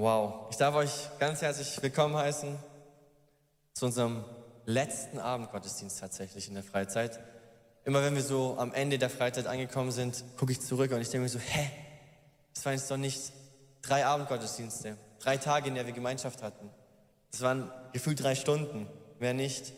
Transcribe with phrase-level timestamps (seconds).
[0.00, 2.56] Wow, ich darf euch ganz herzlich willkommen heißen
[3.72, 4.24] zu unserem
[4.64, 7.18] letzten Abendgottesdienst tatsächlich in der Freizeit.
[7.84, 11.08] Immer wenn wir so am Ende der Freizeit angekommen sind, gucke ich zurück und ich
[11.08, 11.68] denke mir so, hä,
[12.54, 13.32] das waren jetzt doch nicht
[13.82, 16.70] drei Abendgottesdienste, drei Tage, in der wir Gemeinschaft hatten.
[17.32, 18.86] Das waren gefühlt drei Stunden,
[19.18, 19.72] mehr nicht.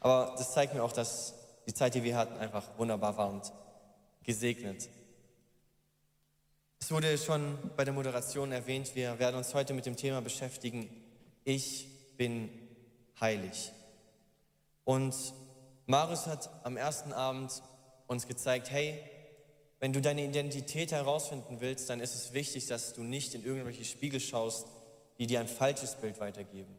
[0.00, 1.32] Aber das zeigt mir auch, dass
[1.66, 3.50] die Zeit, die wir hatten, einfach wunderbar war und
[4.22, 4.90] gesegnet.
[6.78, 10.88] Es wurde schon bei der Moderation erwähnt, wir werden uns heute mit dem Thema beschäftigen,
[11.42, 12.48] ich bin
[13.20, 13.72] heilig.
[14.84, 15.14] Und
[15.86, 17.62] Marius hat am ersten Abend
[18.06, 19.02] uns gezeigt, hey,
[19.80, 23.84] wenn du deine Identität herausfinden willst, dann ist es wichtig, dass du nicht in irgendwelche
[23.84, 24.68] Spiegel schaust,
[25.18, 26.74] die dir ein falsches Bild weitergeben,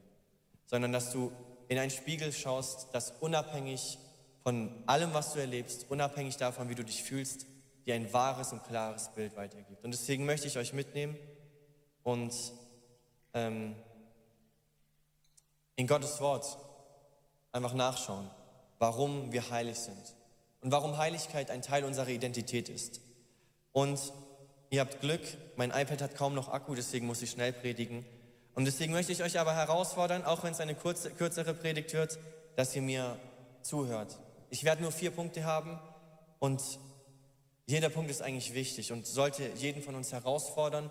[0.66, 1.32] sondern dass du
[1.68, 3.98] in einen Spiegel schaust, das unabhängig
[4.44, 7.46] von allem, was du erlebst, unabhängig davon, wie du dich fühlst,
[7.88, 9.84] dir ein wahres und klares Bild weitergibt.
[9.84, 11.18] Und deswegen möchte ich euch mitnehmen
[12.04, 12.34] und
[13.34, 13.76] ähm,
[15.78, 16.58] in Gottes Wort
[17.54, 18.30] einfach nachschauen,
[18.78, 20.16] warum wir heilig sind
[20.62, 23.00] und warum Heiligkeit ein Teil unserer Identität ist.
[23.72, 24.12] Und
[24.70, 25.22] ihr habt Glück,
[25.56, 28.06] mein iPad hat kaum noch Akku, deswegen muss ich schnell predigen.
[28.54, 32.18] Und deswegen möchte ich euch aber herausfordern, auch wenn es eine kurze, kürzere Predigt wird,
[32.56, 33.18] dass ihr mir
[33.62, 34.18] zuhört.
[34.50, 35.80] Ich werde nur vier Punkte haben
[36.40, 36.62] und
[37.68, 40.90] jeder Punkt ist eigentlich wichtig und sollte jeden von uns herausfordern,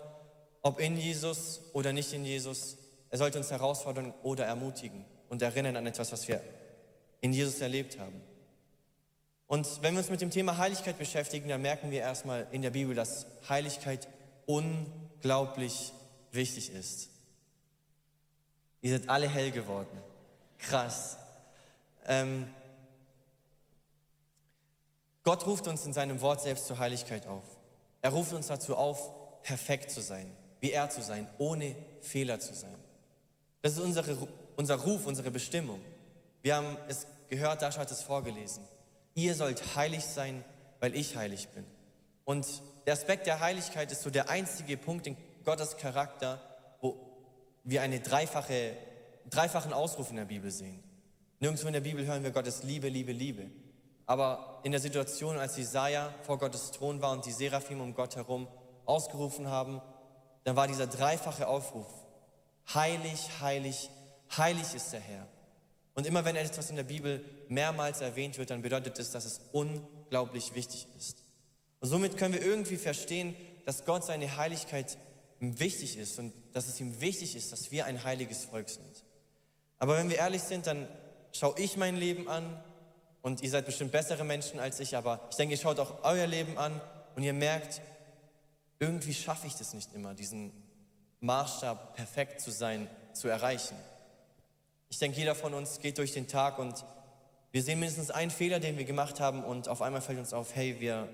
[0.61, 2.77] ob in Jesus oder nicht in Jesus.
[3.09, 6.43] Er sollte uns herausfordern oder ermutigen und erinnern an etwas, was wir
[7.23, 8.21] in Jesus erlebt haben.
[9.47, 12.71] Und wenn wir uns mit dem Thema Heiligkeit beschäftigen, dann merken wir erstmal in der
[12.71, 14.07] Bibel, dass Heiligkeit
[14.45, 15.93] unglaublich
[16.31, 17.09] wichtig ist.
[18.83, 19.99] Ihr seid alle hell geworden.
[20.59, 21.17] Krass.
[22.07, 22.49] Ähm,
[25.27, 27.43] Gott ruft uns in seinem Wort selbst zur Heiligkeit auf.
[28.01, 29.11] Er ruft uns dazu auf,
[29.43, 32.77] perfekt zu sein, wie er zu sein, ohne Fehler zu sein.
[33.61, 34.17] Das ist unsere,
[34.55, 35.81] unser Ruf, unsere Bestimmung.
[36.43, 38.63] Wir haben es gehört, Dasha hat es vorgelesen.
[39.17, 40.45] Ihr sollt heilig sein,
[40.79, 41.65] weil ich heilig bin.
[42.25, 42.47] Und
[42.87, 46.41] der Aspekt der Heiligkeit ist so der einzige Punkt in Gottes Charakter,
[46.81, 46.95] wo
[47.65, 48.77] wir einen dreifache,
[49.29, 50.85] dreifachen Ausruf in der Bibel sehen.
[51.41, 53.51] Nirgendwo in der Bibel hören wir Gottes Liebe, Liebe, Liebe.
[54.07, 58.15] Aber in der Situation, als Jesaja vor Gottes Thron war und die Seraphim um Gott
[58.17, 58.47] herum
[58.85, 59.83] ausgerufen haben,
[60.45, 61.89] dann war dieser dreifache Aufruf:
[62.73, 63.91] Heilig, heilig,
[64.37, 65.27] heilig ist der Herr.
[65.95, 69.41] Und immer wenn etwas in der Bibel mehrmals erwähnt wird, dann bedeutet es, dass es
[69.53, 71.25] unglaublich wichtig ist.
[71.81, 73.35] Und somit können wir irgendwie verstehen,
[73.65, 74.99] dass Gott seine Heiligkeit
[75.41, 79.05] wichtig ist und dass es ihm wichtig ist, dass wir ein heiliges Volk sind.
[79.79, 80.87] Aber wenn wir ehrlich sind, dann
[81.33, 82.63] schaue ich mein Leben an
[83.27, 86.29] und ihr seid bestimmt bessere Menschen als ich, aber ich denke, ihr schaut auch euer
[86.29, 86.81] Leben an
[87.17, 87.81] und ihr merkt,
[88.79, 90.53] irgendwie schaffe ich das nicht immer, diesen
[91.19, 93.75] Maßstab perfekt zu sein, zu erreichen.
[94.91, 96.85] Ich denke, jeder von uns geht durch den Tag und
[97.51, 100.55] wir sehen mindestens einen Fehler, den wir gemacht haben und auf einmal fällt uns auf,
[100.55, 101.09] hey, wir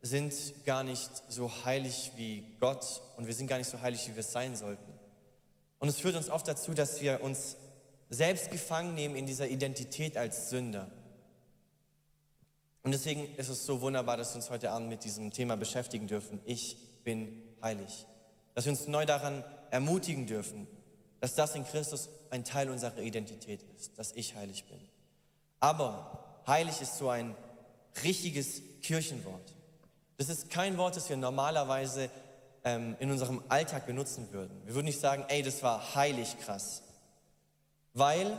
[0.00, 0.32] sind
[0.64, 4.20] gar nicht so heilig wie Gott und wir sind gar nicht so heilig, wie wir
[4.20, 4.92] es sein sollten.
[5.80, 7.56] Und es führt uns oft dazu, dass wir uns
[8.10, 10.88] selbst gefangen nehmen in dieser Identität als Sünder.
[12.82, 16.08] Und deswegen ist es so wunderbar, dass wir uns heute Abend mit diesem Thema beschäftigen
[16.08, 16.40] dürfen.
[16.44, 18.06] Ich bin heilig.
[18.54, 20.66] Dass wir uns neu daran ermutigen dürfen,
[21.20, 24.80] dass das in Christus ein Teil unserer Identität ist, dass ich heilig bin.
[25.60, 27.36] Aber heilig ist so ein
[28.02, 29.54] richtiges Kirchenwort.
[30.16, 32.10] Das ist kein Wort, das wir normalerweise
[32.64, 34.60] ähm, in unserem Alltag benutzen würden.
[34.64, 36.82] Wir würden nicht sagen, ey, das war heilig krass.
[37.94, 38.36] Weil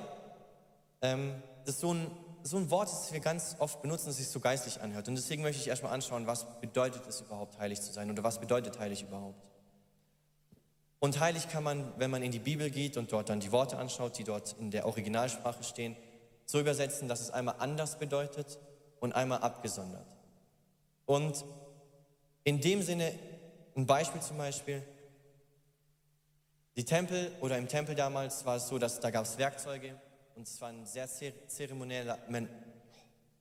[1.02, 1.34] ähm,
[1.66, 2.08] das so ein
[2.44, 5.08] so ein Wort, das wir ganz oft benutzen, das sich so geistlich anhört.
[5.08, 8.40] Und deswegen möchte ich erstmal anschauen, was bedeutet es überhaupt, heilig zu sein oder was
[8.40, 9.42] bedeutet heilig überhaupt.
[11.00, 13.78] Und heilig kann man, wenn man in die Bibel geht und dort dann die Worte
[13.78, 15.96] anschaut, die dort in der Originalsprache stehen,
[16.46, 18.60] so übersetzen, dass es einmal anders bedeutet
[19.00, 20.08] und einmal abgesondert.
[21.06, 21.44] Und
[22.44, 23.14] in dem Sinne,
[23.76, 24.84] ein Beispiel zum Beispiel,
[26.76, 29.96] die Tempel oder im Tempel damals war es so, dass da gab es Werkzeuge,
[30.36, 31.08] und es war ein sehr
[31.48, 32.18] zeremonieller,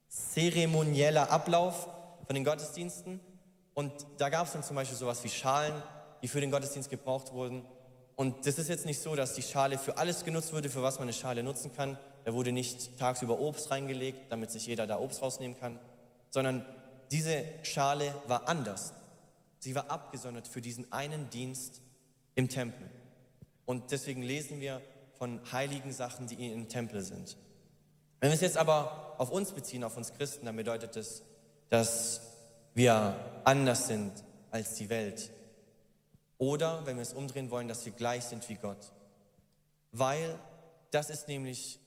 [0.08, 1.88] zeremonieller Ablauf
[2.26, 3.20] von den Gottesdiensten.
[3.74, 5.82] Und da gab es dann zum Beispiel sowas wie Schalen,
[6.22, 7.64] die für den Gottesdienst gebraucht wurden.
[8.16, 10.96] Und das ist jetzt nicht so, dass die Schale für alles genutzt wurde, für was
[10.98, 11.98] man eine Schale nutzen kann.
[12.24, 15.78] Da wurde nicht tagsüber Obst reingelegt, damit sich jeder da Obst rausnehmen kann,
[16.30, 16.64] sondern
[17.10, 18.92] diese Schale war anders.
[19.58, 21.80] Sie war abgesondert für diesen einen Dienst
[22.34, 22.88] im Tempel.
[23.64, 24.82] Und deswegen lesen wir
[25.22, 27.36] von heiligen Sachen, die im Tempel sind.
[28.18, 31.22] Wenn wir es jetzt aber auf uns beziehen, auf uns Christen, dann bedeutet es,
[31.68, 32.22] dass
[32.74, 33.14] wir
[33.44, 34.10] anders sind
[34.50, 35.30] als die Welt.
[36.38, 38.90] Oder, wenn wir es umdrehen wollen, dass wir gleich sind wie Gott.
[39.92, 40.40] Weil
[40.90, 41.78] das ist nämlich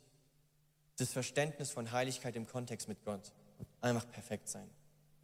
[0.95, 3.33] das Verständnis von Heiligkeit im Kontext mit Gott.
[3.81, 4.69] Einfach perfekt sein.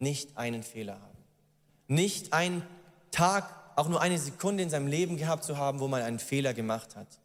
[0.00, 1.24] Nicht einen Fehler haben.
[1.86, 2.62] Nicht einen
[3.10, 6.52] Tag, auch nur eine Sekunde in seinem Leben gehabt zu haben, wo man einen Fehler
[6.52, 7.21] gemacht hat.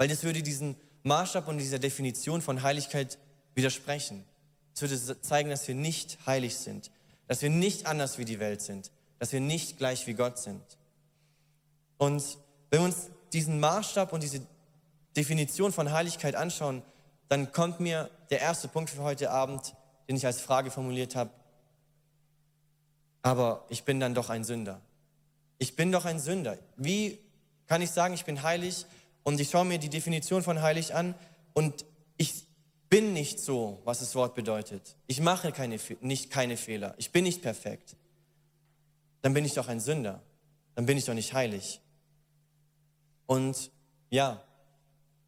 [0.00, 3.18] Weil das würde diesen Maßstab und dieser Definition von Heiligkeit
[3.54, 4.24] widersprechen.
[4.74, 6.90] Es würde zeigen, dass wir nicht heilig sind,
[7.26, 10.62] dass wir nicht anders wie die Welt sind, dass wir nicht gleich wie Gott sind.
[11.98, 12.38] Und
[12.70, 14.40] wenn wir uns diesen Maßstab und diese
[15.18, 16.80] Definition von Heiligkeit anschauen,
[17.28, 19.74] dann kommt mir der erste Punkt für heute Abend,
[20.08, 21.28] den ich als Frage formuliert habe.
[23.20, 24.80] Aber ich bin dann doch ein Sünder.
[25.58, 26.56] Ich bin doch ein Sünder.
[26.78, 27.18] Wie
[27.66, 28.86] kann ich sagen, ich bin heilig
[29.22, 31.14] und ich schaue mir die Definition von heilig an
[31.52, 31.84] und
[32.16, 32.46] ich
[32.88, 34.96] bin nicht so, was das Wort bedeutet.
[35.06, 36.94] Ich mache keine, nicht keine Fehler.
[36.98, 37.96] Ich bin nicht perfekt.
[39.22, 40.20] Dann bin ich doch ein Sünder.
[40.74, 41.80] Dann bin ich doch nicht heilig.
[43.26, 43.70] Und
[44.10, 44.42] ja,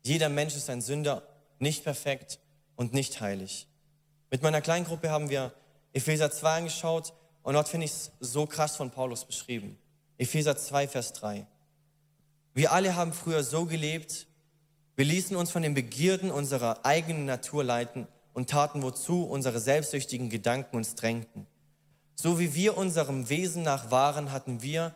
[0.03, 1.23] jeder Mensch ist ein Sünder,
[1.61, 2.41] nicht perfekt
[2.75, 3.69] und nicht heilig.
[4.31, 5.53] Mit meiner kleinen Gruppe haben wir
[5.93, 7.13] Epheser 2 angeschaut
[7.43, 9.79] und dort finde ich es so krass von Paulus beschrieben.
[10.19, 11.47] Epheser 2, Vers 3.
[12.55, 14.27] Wir alle haben früher so gelebt,
[14.95, 20.29] wir ließen uns von den Begierden unserer eigenen Natur leiten und taten wozu unsere selbstsüchtigen
[20.29, 21.47] Gedanken uns drängten.
[22.15, 24.95] So wie wir unserem Wesen nach waren, hatten wir,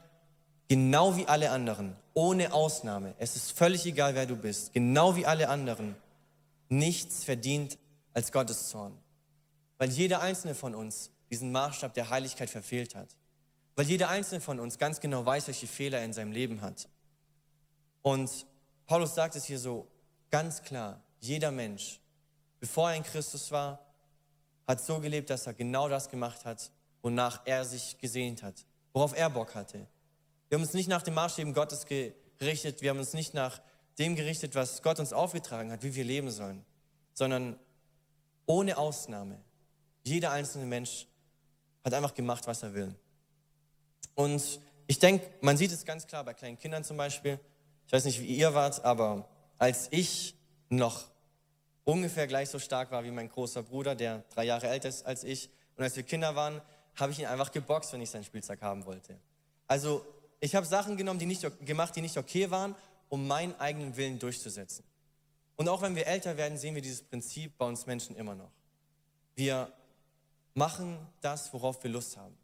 [0.69, 5.25] genau wie alle anderen, ohne Ausnahme, es ist völlig egal, wer du bist, genau wie
[5.25, 5.97] alle anderen,
[6.69, 7.79] nichts verdient
[8.13, 8.93] als Gottes Zorn.
[9.79, 13.09] Weil jeder einzelne von uns diesen Maßstab der Heiligkeit verfehlt hat.
[13.75, 16.89] Weil jeder einzelne von uns ganz genau weiß, welche Fehler er in seinem Leben hat.
[18.07, 18.47] Und
[18.87, 19.89] Paulus sagt es hier so
[20.31, 21.99] ganz klar, jeder Mensch,
[22.61, 23.85] bevor er in Christus war,
[24.65, 26.71] hat so gelebt, dass er genau das gemacht hat,
[27.03, 29.89] wonach er sich gesehnt hat, worauf er Bock hatte.
[30.49, 33.61] Wir haben uns nicht nach dem Maßstäben Gottes gerichtet, wir haben uns nicht nach
[33.99, 36.65] dem gerichtet, was Gott uns aufgetragen hat, wie wir leben sollen,
[37.13, 37.59] sondern
[38.47, 39.41] ohne Ausnahme.
[40.05, 41.09] Jeder einzelne Mensch
[41.85, 42.95] hat einfach gemacht, was er will.
[44.15, 47.41] Und ich denke, man sieht es ganz klar bei kleinen Kindern zum Beispiel.
[47.87, 49.29] Ich weiß nicht, wie ihr wart, aber
[49.59, 50.35] als ich
[50.69, 51.05] noch
[51.85, 55.25] ungefähr gleich so stark war wie mein großer Bruder, der drei Jahre älter ist als
[55.25, 56.61] ich, und als wir Kinder waren,
[56.97, 59.19] habe ich ihn einfach geboxt, wenn ich sein Spielzeug haben wollte.
[59.67, 60.05] Also
[60.41, 62.75] ich habe Sachen genommen, die nicht gemacht, die nicht okay waren,
[63.09, 64.85] um meinen eigenen Willen durchzusetzen.
[65.57, 68.51] Und auch wenn wir älter werden, sehen wir dieses Prinzip bei uns Menschen immer noch.
[69.35, 69.71] Wir
[70.55, 72.37] machen das, worauf wir Lust haben.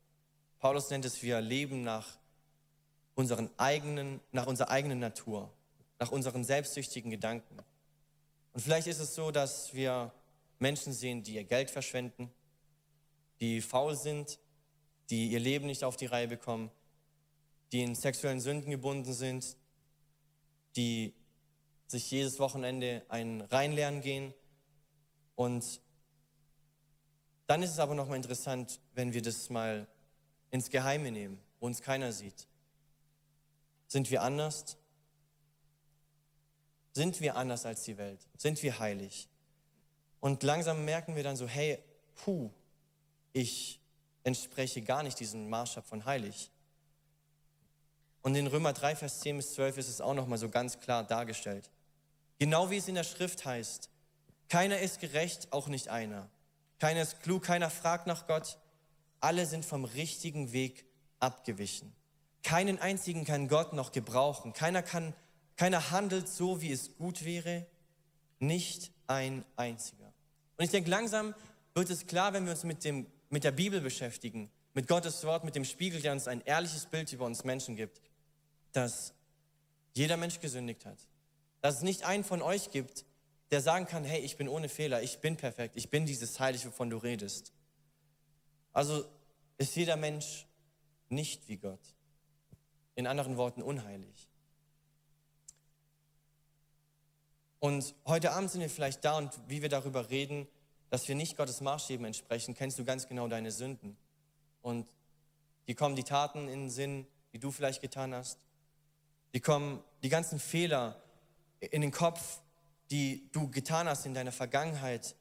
[0.60, 2.06] Paulus nennt es, wir leben nach
[3.14, 5.50] unseren eigenen, nach unserer eigenen Natur,
[5.98, 7.58] nach unseren selbstsüchtigen Gedanken.
[8.52, 10.12] Und vielleicht ist es so, dass wir
[10.58, 12.30] Menschen sehen, die ihr Geld verschwenden,
[13.40, 14.38] die faul sind,
[15.10, 16.70] die ihr Leben nicht auf die Reihe bekommen,
[17.72, 19.56] die in sexuellen Sünden gebunden sind,
[20.76, 21.14] die
[21.86, 24.34] sich jedes Wochenende ein Reinlernen gehen.
[25.34, 25.80] Und
[27.46, 29.86] dann ist es aber nochmal interessant, wenn wir das mal
[30.50, 32.46] ins Geheime nehmen, wo uns keiner sieht.
[33.92, 34.78] Sind wir anders?
[36.94, 38.26] Sind wir anders als die Welt?
[38.38, 39.28] Sind wir heilig?
[40.18, 41.78] Und langsam merken wir dann so, hey,
[42.14, 42.48] puh,
[43.34, 43.82] ich
[44.24, 46.50] entspreche gar nicht diesem Maßstab von heilig.
[48.22, 51.04] Und in Römer 3, Vers 10 bis 12 ist es auch nochmal so ganz klar
[51.04, 51.70] dargestellt.
[52.38, 53.90] Genau wie es in der Schrift heißt,
[54.48, 56.30] keiner ist gerecht, auch nicht einer.
[56.78, 58.56] Keiner ist klug, keiner fragt nach Gott.
[59.20, 60.86] Alle sind vom richtigen Weg
[61.18, 61.94] abgewichen.
[62.42, 64.52] Keinen einzigen kann Gott noch gebrauchen.
[64.52, 65.14] Keiner, kann,
[65.56, 67.66] keiner handelt so, wie es gut wäre.
[68.40, 70.12] Nicht ein einziger.
[70.56, 71.34] Und ich denke, langsam
[71.74, 75.44] wird es klar, wenn wir uns mit, dem, mit der Bibel beschäftigen, mit Gottes Wort,
[75.44, 78.00] mit dem Spiegel, der uns ein ehrliches Bild über uns Menschen gibt,
[78.72, 79.14] dass
[79.94, 80.98] jeder Mensch gesündigt hat.
[81.60, 83.04] Dass es nicht einen von euch gibt,
[83.52, 86.66] der sagen kann, hey, ich bin ohne Fehler, ich bin perfekt, ich bin dieses Heilige,
[86.66, 87.52] wovon du redest.
[88.72, 89.04] Also
[89.58, 90.46] ist jeder Mensch
[91.08, 91.94] nicht wie Gott
[92.94, 94.28] in anderen Worten unheilig.
[97.58, 100.48] Und heute Abend sind wir vielleicht da und wie wir darüber reden,
[100.90, 103.96] dass wir nicht Gottes Maßstäben entsprechen, kennst du ganz genau deine Sünden.
[104.62, 104.90] Und
[105.68, 108.44] die kommen die Taten in den Sinn, die du vielleicht getan hast.
[109.32, 111.00] Die kommen die ganzen Fehler
[111.60, 112.42] in den Kopf,
[112.90, 115.16] die du getan hast in deiner Vergangenheit.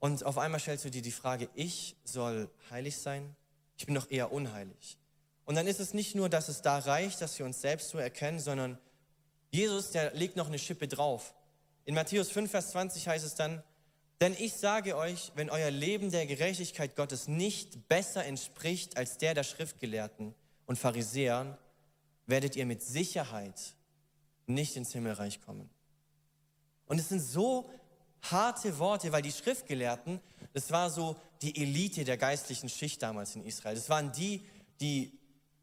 [0.00, 3.34] Und auf einmal stellst du dir die Frage, ich soll heilig sein?
[3.78, 4.98] Ich bin doch eher unheilig.
[5.46, 7.98] Und dann ist es nicht nur, dass es da reicht, dass wir uns selbst so
[7.98, 8.78] erkennen, sondern
[9.50, 11.34] Jesus, der legt noch eine Schippe drauf.
[11.84, 13.62] In Matthäus 5, Vers 20 heißt es dann,
[14.20, 19.34] denn ich sage euch, wenn euer Leben der Gerechtigkeit Gottes nicht besser entspricht als der
[19.34, 20.34] der Schriftgelehrten
[20.66, 21.56] und Pharisäern,
[22.26, 23.74] werdet ihr mit Sicherheit
[24.46, 25.70] nicht ins Himmelreich kommen.
[26.86, 27.70] Und es sind so
[28.22, 30.20] harte Worte, weil die Schriftgelehrten,
[30.54, 33.76] das war so die Elite der geistlichen Schicht damals in Israel.
[33.76, 34.44] Das waren die,
[34.80, 35.15] die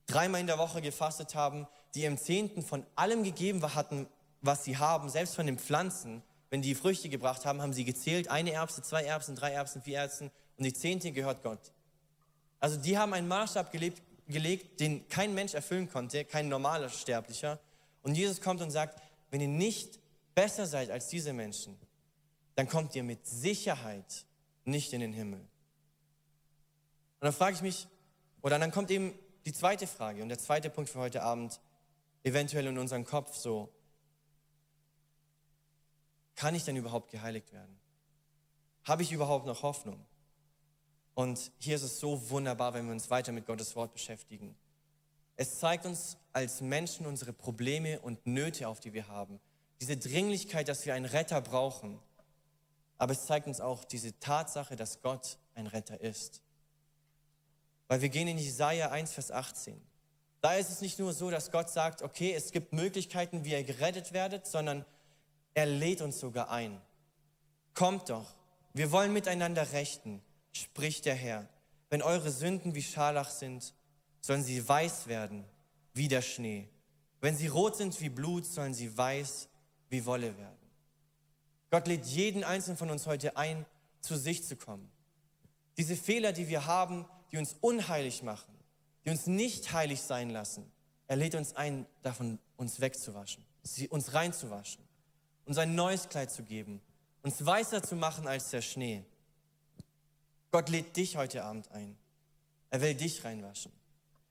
[0.05, 4.07] dreimal in der Woche gefastet haben, die im Zehnten von allem gegeben hatten,
[4.41, 6.23] was sie haben, selbst von den Pflanzen.
[6.49, 9.99] Wenn die Früchte gebracht haben, haben sie gezählt, eine Erbse, zwei Erbsen, drei Erbsen, vier
[9.99, 11.71] Erbsen und die Zehnte gehört Gott.
[12.59, 17.59] Also die haben einen Maßstab gelebt, gelegt, den kein Mensch erfüllen konnte, kein normaler Sterblicher.
[18.03, 19.99] Und Jesus kommt und sagt, wenn ihr nicht
[20.35, 21.77] besser seid als diese Menschen,
[22.55, 24.25] dann kommt ihr mit Sicherheit
[24.63, 25.39] nicht in den Himmel.
[25.39, 25.47] Und
[27.19, 27.87] dann frage ich mich,
[28.41, 29.13] oder dann kommt eben
[29.45, 31.59] die zweite Frage und der zweite Punkt für heute Abend,
[32.23, 33.69] eventuell in unseren Kopf so,
[36.35, 37.79] kann ich denn überhaupt geheiligt werden?
[38.83, 40.05] Habe ich überhaupt noch Hoffnung?
[41.15, 44.55] Und hier ist es so wunderbar, wenn wir uns weiter mit Gottes Wort beschäftigen.
[45.35, 49.39] Es zeigt uns als Menschen unsere Probleme und Nöte auf, die wir haben.
[49.81, 51.99] Diese Dringlichkeit, dass wir einen Retter brauchen.
[52.97, 56.42] Aber es zeigt uns auch diese Tatsache, dass Gott ein Retter ist.
[57.93, 59.79] Weil wir gehen in Jesaja 1, Vers 18.
[60.41, 63.63] Da ist es nicht nur so, dass Gott sagt, okay, es gibt Möglichkeiten, wie ihr
[63.63, 64.83] gerettet werdet, sondern
[65.53, 66.81] er lädt uns sogar ein.
[67.75, 68.33] Kommt doch,
[68.73, 70.23] wir wollen miteinander rechten,
[70.53, 71.47] spricht der Herr.
[71.91, 73.75] Wenn eure Sünden wie Scharlach sind,
[74.21, 75.45] sollen sie weiß werden
[75.93, 76.67] wie der Schnee.
[77.21, 79.49] Wenn sie rot sind wie Blut, sollen sie weiß
[79.89, 80.71] wie Wolle werden.
[81.69, 83.67] Gott lädt jeden einzelnen von uns heute ein,
[84.01, 84.91] zu sich zu kommen.
[85.77, 88.53] Diese Fehler, die wir haben, die uns unheilig machen,
[89.03, 90.71] die uns nicht heilig sein lassen,
[91.07, 93.43] er lädt uns ein, davon uns wegzuwaschen,
[93.89, 94.83] uns reinzuwaschen,
[95.45, 96.79] uns ein neues Kleid zu geben,
[97.23, 99.03] uns weißer zu machen als der Schnee.
[100.51, 101.97] Gott lädt dich heute Abend ein.
[102.69, 103.71] Er will dich reinwaschen.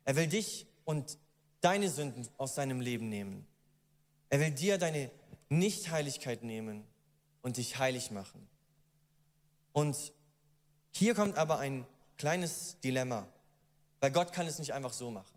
[0.05, 1.19] Er will dich und
[1.61, 3.47] deine Sünden aus seinem Leben nehmen.
[4.31, 5.11] Er will dir deine
[5.49, 6.85] Nichtheiligkeit nehmen
[7.43, 8.49] und dich heilig machen.
[9.73, 10.13] Und
[10.93, 13.27] hier kommt aber ein kleines Dilemma,
[14.01, 15.35] weil Gott kann es nicht einfach so machen.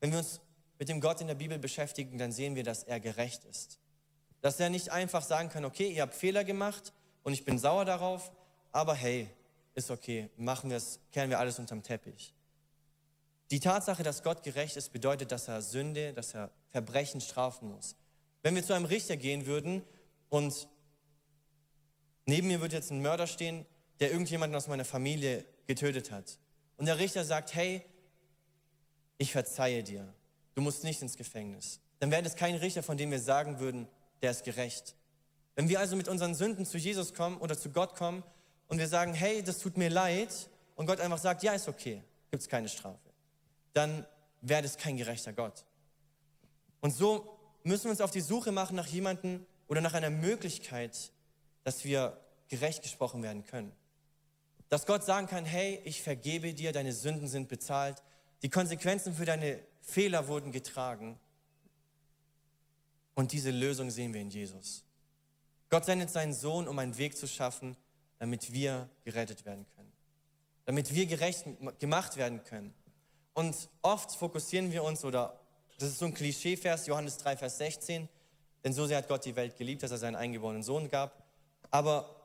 [0.00, 0.40] Wenn wir uns
[0.78, 3.78] mit dem Gott in der Bibel beschäftigen, dann sehen wir, dass er gerecht ist.
[4.40, 7.84] Dass er nicht einfach sagen kann, okay, ihr habt Fehler gemacht und ich bin sauer
[7.84, 8.30] darauf,
[8.72, 9.28] aber hey,
[9.74, 12.34] ist okay, machen wir es, kehren wir alles unterm Teppich.
[13.50, 17.94] Die Tatsache, dass Gott gerecht ist, bedeutet, dass er Sünde, dass er Verbrechen strafen muss.
[18.42, 19.82] Wenn wir zu einem Richter gehen würden
[20.28, 20.68] und
[22.26, 23.64] neben mir würde jetzt ein Mörder stehen,
[24.00, 26.38] der irgendjemanden aus meiner Familie getötet hat.
[26.76, 27.82] Und der Richter sagt, hey,
[29.18, 30.12] ich verzeihe dir,
[30.54, 31.80] du musst nicht ins Gefängnis.
[31.98, 33.88] Dann wäre das kein Richter, von dem wir sagen würden,
[34.22, 34.94] der ist gerecht.
[35.54, 38.22] Wenn wir also mit unseren Sünden zu Jesus kommen oder zu Gott kommen
[38.68, 42.02] und wir sagen, hey, das tut mir leid, und Gott einfach sagt, ja, ist okay,
[42.30, 43.06] gibt es keine Strafe
[43.76, 44.06] dann
[44.40, 45.66] wäre das kein gerechter Gott.
[46.80, 51.12] Und so müssen wir uns auf die Suche machen nach jemandem oder nach einer Möglichkeit,
[51.62, 52.18] dass wir
[52.48, 53.72] gerecht gesprochen werden können.
[54.68, 58.02] Dass Gott sagen kann, hey, ich vergebe dir, deine Sünden sind bezahlt,
[58.42, 61.18] die Konsequenzen für deine Fehler wurden getragen.
[63.14, 64.84] Und diese Lösung sehen wir in Jesus.
[65.68, 67.76] Gott sendet seinen Sohn, um einen Weg zu schaffen,
[68.18, 69.92] damit wir gerettet werden können.
[70.64, 71.44] Damit wir gerecht
[71.78, 72.74] gemacht werden können.
[73.34, 75.38] Und oft fokussieren wir uns, oder
[75.78, 78.08] das ist so ein Klischeevers, Johannes 3, Vers 16,
[78.64, 81.24] denn so sehr hat Gott die Welt geliebt, dass er seinen eingeborenen Sohn gab.
[81.70, 82.15] Aber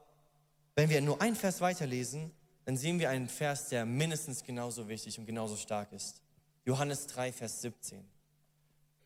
[0.82, 2.32] wenn wir nur ein Vers weiterlesen,
[2.66, 6.24] dann sehen wir einen Vers, der mindestens genauso wichtig und genauso stark ist.
[6.66, 8.04] Johannes 3, Vers 17.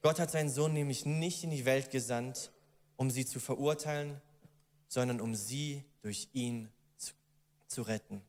[0.01, 2.53] Gott hat seinen Sohn nämlich nicht in die Welt gesandt,
[2.95, 4.21] um sie zu verurteilen,
[4.87, 7.13] sondern um sie durch ihn zu,
[7.67, 8.21] zu retten.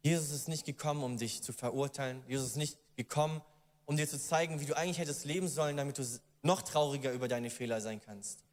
[0.00, 2.22] Jesus ist nicht gekommen, um dich zu verurteilen.
[2.28, 3.40] Jesus ist nicht gekommen,
[3.86, 6.04] um dir zu zeigen, wie du eigentlich hättest leben sollen, damit du
[6.42, 8.44] noch trauriger über deine Fehler sein kannst.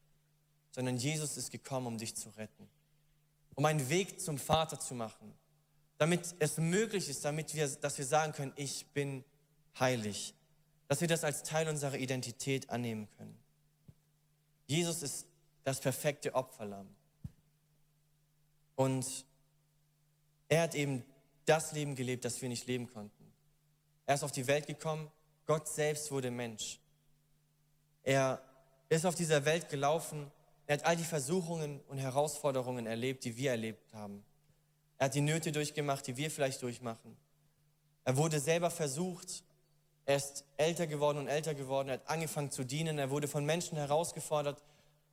[0.71, 2.67] Sondern Jesus ist gekommen, um dich zu retten.
[3.57, 5.33] Um einen Weg zum Vater zu machen.
[5.97, 9.25] Damit es möglich ist, damit wir, dass wir sagen können, ich bin
[9.79, 10.35] heilig.
[10.87, 13.37] Dass wir das als Teil unserer Identität annehmen können.
[14.67, 15.25] Jesus ist
[15.63, 16.87] das perfekte Opferlamm.
[18.75, 19.25] Und
[20.49, 21.03] er hat eben
[21.45, 23.33] das Leben gelebt, das wir nicht leben konnten.
[24.05, 25.09] Er ist auf die Welt gekommen,
[25.47, 26.79] Gott selbst wurde Mensch.
[28.03, 28.39] Er
[28.89, 30.31] ist auf dieser Welt gelaufen,
[30.67, 34.23] er hat all die Versuchungen und Herausforderungen erlebt, die wir erlebt haben.
[34.97, 37.15] Er hat die Nöte durchgemacht, die wir vielleicht durchmachen.
[38.03, 39.43] Er wurde selber versucht,
[40.05, 43.45] er ist älter geworden und älter geworden, er hat angefangen zu dienen, er wurde von
[43.45, 44.61] Menschen herausgefordert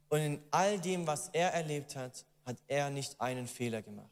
[0.09, 4.11] und in all dem, was er erlebt hat, hat er nicht einen Fehler gemacht.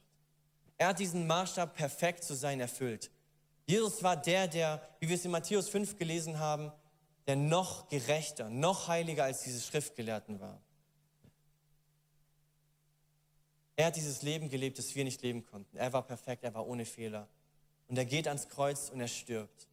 [0.78, 3.10] Er hat diesen Maßstab perfekt zu sein erfüllt.
[3.66, 6.72] Jesus war der, der, wie wir es in Matthäus 5 gelesen haben,
[7.26, 10.60] der noch gerechter, noch heiliger als diese Schriftgelehrten war.
[13.82, 15.76] Er hat dieses Leben gelebt, das wir nicht leben konnten.
[15.76, 17.26] Er war perfekt, er war ohne Fehler.
[17.88, 19.66] Und er geht ans Kreuz und er stirbt.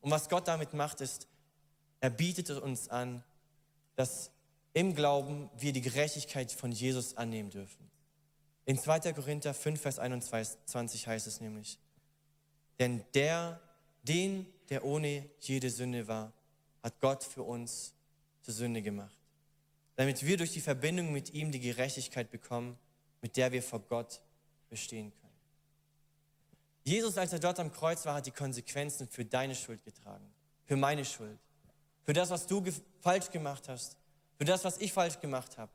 [0.00, 1.26] Und was Gott damit macht, ist,
[1.98, 3.24] er bietet uns an,
[3.96, 4.30] dass
[4.72, 7.90] im Glauben wir die Gerechtigkeit von Jesus annehmen dürfen.
[8.66, 9.12] In 2.
[9.14, 11.80] Korinther 5, Vers 21 heißt es nämlich,
[12.78, 13.60] denn der,
[14.04, 16.32] den, der ohne jede Sünde war,
[16.84, 17.94] hat Gott für uns
[18.42, 19.18] zur Sünde gemacht,
[19.96, 22.78] damit wir durch die Verbindung mit ihm die Gerechtigkeit bekommen,
[23.26, 24.20] mit der wir vor Gott
[24.68, 25.34] bestehen können.
[26.84, 30.32] Jesus, als er dort am Kreuz war, hat die Konsequenzen für deine Schuld getragen,
[30.64, 31.36] für meine Schuld,
[32.04, 32.62] für das, was du
[33.00, 33.96] falsch gemacht hast,
[34.38, 35.72] für das, was ich falsch gemacht habe.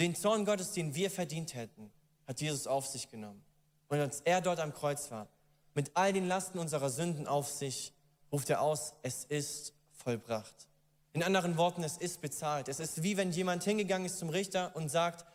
[0.00, 1.92] Den Zorn Gottes, den wir verdient hätten,
[2.26, 3.44] hat Jesus auf sich genommen.
[3.86, 5.28] Und als er dort am Kreuz war,
[5.74, 7.92] mit all den Lasten unserer Sünden auf sich,
[8.32, 10.66] ruft er aus, es ist vollbracht.
[11.12, 12.66] In anderen Worten, es ist bezahlt.
[12.66, 15.29] Es ist wie wenn jemand hingegangen ist zum Richter und sagt,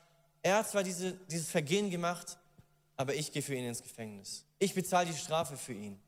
[0.45, 2.37] er hat zwar diese, dieses Vergehen gemacht,
[2.97, 4.45] aber ich gehe für ihn ins Gefängnis.
[4.59, 5.99] Ich bezahle die Strafe für ihn.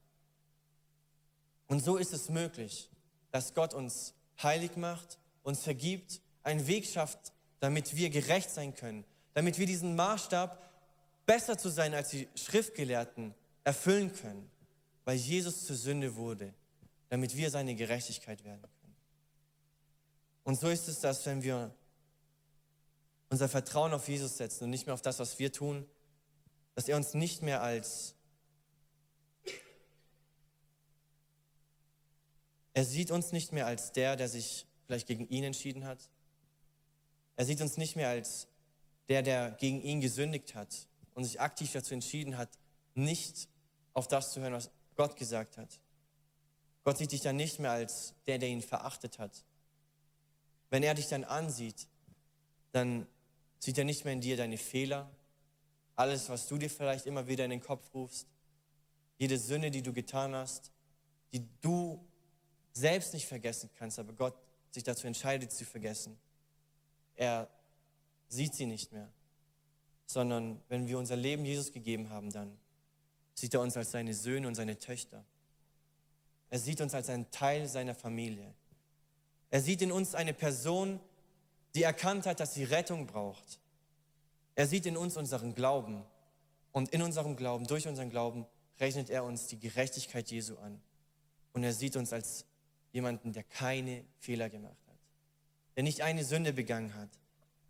[1.66, 2.88] Und so ist es möglich,
[3.32, 4.14] dass Gott uns
[4.44, 9.96] heilig macht, uns vergibt, einen Weg schafft, damit wir gerecht sein können, damit wir diesen
[9.96, 10.62] Maßstab,
[11.26, 14.52] besser zu sein als die Schriftgelehrten, erfüllen können,
[15.04, 16.54] weil Jesus zur Sünde wurde,
[17.10, 18.96] damit wir seine Gerechtigkeit werden können.
[20.44, 21.74] Und so ist es, dass wenn wir
[23.30, 25.86] unser Vertrauen auf Jesus setzen und nicht mehr auf das, was wir tun,
[26.76, 28.16] dass er uns nicht mehr als
[32.74, 36.12] er sieht uns nicht mehr als der, der sich vielleicht gegen ihn entschieden hat.
[37.36, 38.48] Er sieht uns nicht mehr als
[39.10, 42.50] der, der gegen ihn gesündigt hat und sich aktiv dazu entschieden hat,
[42.94, 43.50] nicht
[43.94, 45.80] auf das zu hören, was Gott gesagt hat.
[46.84, 49.44] Gott sieht dich dann nicht mehr als der, der ihn verachtet hat.
[50.70, 51.88] Wenn er dich dann ansieht,
[52.74, 53.08] dann
[53.60, 55.10] sieht er nicht mehr in dir deine Fehler,
[55.96, 58.28] alles, was du dir vielleicht immer wieder in den Kopf rufst,
[59.18, 60.72] jede Sünde, die du getan hast,
[61.34, 62.06] die du
[62.72, 64.36] selbst nicht vergessen kannst, aber Gott
[64.72, 66.18] sich dazu entscheidet, zu vergessen.
[67.16, 67.50] Er
[68.28, 69.12] sieht sie nicht mehr,
[70.06, 72.56] sondern wenn wir unser Leben Jesus gegeben haben, dann
[73.34, 75.26] sieht er uns als seine Söhne und seine Töchter.
[76.50, 78.54] Er sieht uns als einen Teil seiner Familie.
[79.50, 81.00] Er sieht in uns eine Person,
[81.76, 83.60] die erkannt hat, dass sie Rettung braucht.
[84.56, 86.04] Er sieht in uns unseren Glauben
[86.72, 88.46] und in unserem Glauben, durch unseren Glauben,
[88.80, 90.82] rechnet er uns die Gerechtigkeit Jesu an.
[91.54, 92.46] Und er sieht uns als
[92.92, 94.98] jemanden, der keine Fehler gemacht hat,
[95.76, 97.10] der nicht eine Sünde begangen hat,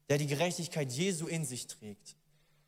[0.09, 2.15] der die Gerechtigkeit Jesu in sich trägt.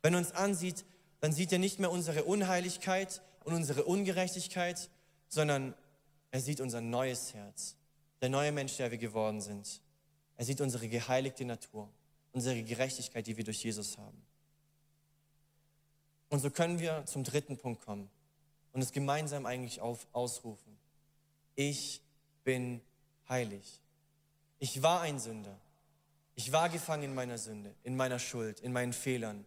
[0.02, 0.84] Wenn er uns ansieht,
[1.20, 4.90] dann sieht er nicht mehr unsere Unheiligkeit und unsere Ungerechtigkeit,
[5.28, 5.74] sondern
[6.30, 7.76] er sieht unser neues Herz,
[8.20, 9.80] der neue Mensch, der wir geworden sind.
[10.40, 11.86] Er sieht unsere geheiligte Natur,
[12.32, 14.24] unsere Gerechtigkeit, die wir durch Jesus haben.
[16.30, 18.08] Und so können wir zum dritten Punkt kommen
[18.72, 20.78] und es gemeinsam eigentlich auf, ausrufen.
[21.56, 22.00] Ich
[22.42, 22.80] bin
[23.28, 23.82] heilig.
[24.60, 25.60] Ich war ein Sünder.
[26.36, 29.44] Ich war gefangen in meiner Sünde, in meiner Schuld, in meinen Fehlern.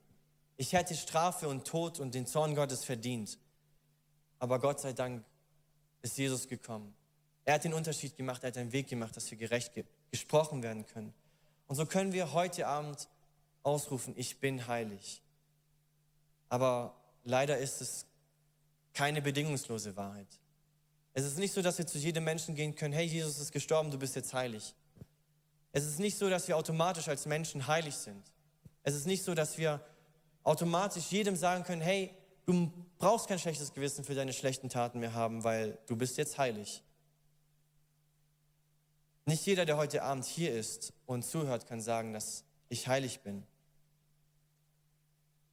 [0.58, 3.40] Ich hätte Strafe und Tod und den Zorn Gottes verdient.
[4.38, 5.26] Aber Gott sei Dank
[6.04, 6.94] ist Jesus gekommen.
[7.46, 10.62] Er hat den Unterschied gemacht, er hat einen Weg gemacht, dass wir gerecht ge gesprochen
[10.62, 11.12] werden können.
[11.66, 13.10] Und so können wir heute Abend
[13.64, 15.24] ausrufen, ich bin heilig.
[16.50, 18.06] Aber leider ist es
[18.94, 20.28] keine bedingungslose Wahrheit.
[21.16, 23.90] Es ist nicht so, dass wir zu jedem Menschen gehen können, hey, Jesus ist gestorben,
[23.90, 24.76] du bist jetzt heilig.
[25.72, 28.24] Es ist nicht so, dass wir automatisch als Menschen heilig sind.
[28.84, 29.84] Es ist nicht so, dass wir
[30.44, 32.14] automatisch jedem sagen können, hey,
[32.46, 36.38] du brauchst kein schlechtes Gewissen für deine schlechten Taten mehr haben, weil du bist jetzt
[36.38, 36.84] heilig.
[39.26, 43.44] Nicht jeder, der heute Abend hier ist und zuhört, kann sagen, dass ich heilig bin.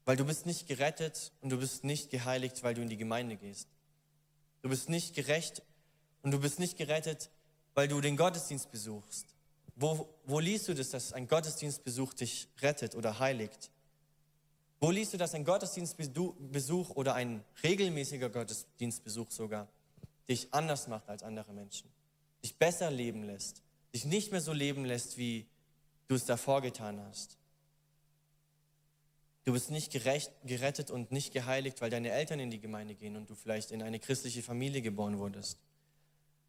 [0.04, 3.36] Weil du bist nicht gerettet und du bist nicht geheiligt, weil du in die Gemeinde
[3.36, 3.68] gehst.
[4.62, 5.62] Du bist nicht gerecht
[6.22, 7.30] und du bist nicht gerettet,
[7.74, 9.26] weil du den Gottesdienst besuchst.
[9.76, 13.70] Wo, wo liest du das, dass ein Gottesdienstbesuch dich rettet oder heiligt?
[14.80, 19.68] Wo liest du, dass ein Gottesdienstbesuch oder ein regelmäßiger Gottesdienstbesuch sogar
[20.28, 21.88] dich anders macht als andere Menschen?
[22.42, 23.62] Dich besser leben lässt,
[23.94, 25.46] dich nicht mehr so leben lässt, wie
[26.08, 27.36] du es davor getan hast.
[29.44, 33.16] Du bist nicht gerecht, gerettet und nicht geheiligt, weil deine Eltern in die Gemeinde gehen
[33.16, 35.58] und du vielleicht in eine christliche Familie geboren wurdest.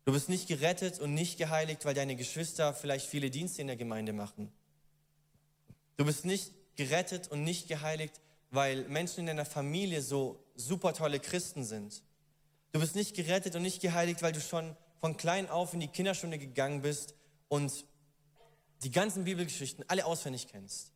[0.06, 3.76] Du bist nicht gerettet und nicht geheiligt, weil deine Geschwister vielleicht viele Dienste in der
[3.76, 4.52] Gemeinde machen.
[5.98, 11.20] Du bist nicht gerettet und nicht geheiligt, weil Menschen in deiner Familie so super tolle
[11.20, 12.02] Christen sind.
[12.72, 15.88] Du bist nicht gerettet und nicht geheiligt, weil du schon von klein auf in die
[15.88, 17.16] Kinderstunde gegangen bist
[17.50, 17.86] und
[18.84, 20.94] die ganzen Bibelgeschichten alle auswendig kennst.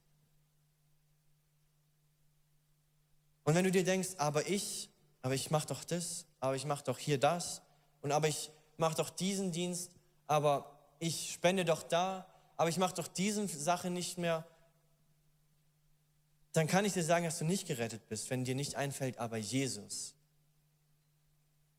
[3.43, 4.89] Und wenn du dir denkst, aber ich,
[5.21, 7.61] aber ich mache doch das, aber ich mache doch hier das
[8.01, 9.91] und aber ich mache doch diesen Dienst,
[10.27, 14.47] aber ich spende doch da, aber ich mache doch diese Sache nicht mehr,
[16.53, 19.37] dann kann ich dir sagen, dass du nicht gerettet bist, wenn dir nicht einfällt, aber
[19.37, 20.14] Jesus.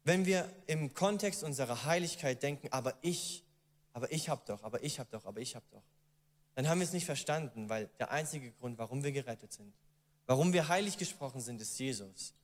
[0.07, 3.45] Wenn wir im Kontext unserer Heiligkeit denken, aber ich,
[3.93, 5.83] aber ich hab doch, aber ich hab doch, aber ich hab doch,
[6.55, 9.75] dann haben wir es nicht verstanden, weil der einzige Grund, warum wir gerettet sind,
[10.27, 12.35] warum wir heilig gesprochen sind, ist Jesus.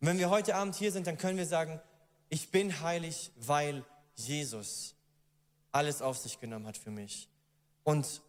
[0.00, 1.80] Und wenn wir heute Abend hier sind, dann können wir sagen,
[2.30, 3.84] ich bin heilig, weil
[4.16, 4.96] Jesus
[5.70, 7.28] alles auf sich genommen hat für mich.
[7.84, 8.22] Und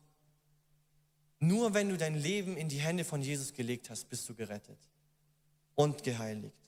[1.39, 4.77] nur wenn du dein Leben in die Hände von Jesus gelegt hast, bist du gerettet
[5.73, 6.58] und geheiligt.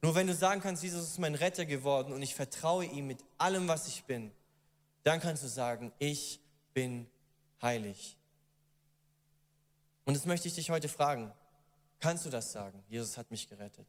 [0.00, 3.18] Nur wenn du sagen kannst, Jesus ist mein Retter geworden und ich vertraue ihm mit
[3.38, 4.32] allem, was ich bin,
[5.04, 6.40] dann kannst du sagen, ich
[6.74, 7.06] bin
[7.60, 8.16] heilig.
[10.04, 11.32] Und das möchte ich dich heute fragen.
[12.00, 12.82] Kannst du das sagen?
[12.88, 13.86] Jesus hat mich gerettet.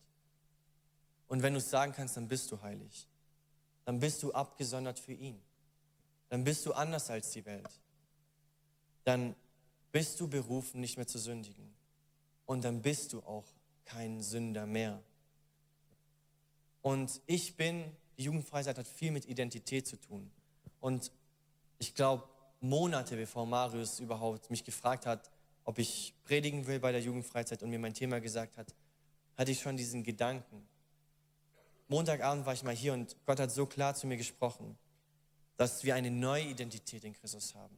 [1.28, 3.08] Und wenn du es sagen kannst, dann bist du heilig.
[3.86, 5.42] Dann bist du abgesondert für ihn.
[6.30, 7.70] Dann bist du anders als die Welt.
[9.04, 9.36] Dann
[9.92, 11.74] bist du berufen, nicht mehr zu sündigen.
[12.46, 13.46] Und dann bist du auch
[13.86, 15.02] kein Sünder mehr.
[16.84, 17.86] Und ich bin,
[18.18, 20.30] die Jugendfreizeit hat viel mit Identität zu tun.
[20.80, 21.12] Und
[21.80, 22.26] ich glaube,
[22.60, 25.32] Monate bevor Marius überhaupt mich gefragt hat,
[25.64, 28.76] ob ich predigen will bei der Jugendfreizeit und mir mein Thema gesagt hat,
[29.38, 30.68] hatte ich schon diesen Gedanken.
[31.88, 34.78] Montagabend war ich mal hier und Gott hat so klar zu mir gesprochen,
[35.56, 37.78] dass wir eine neue Identität in Christus haben.